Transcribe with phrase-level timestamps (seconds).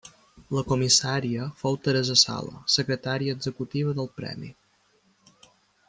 [0.59, 4.51] La comissària fou Teresa Sala, secretària executiva del Premi.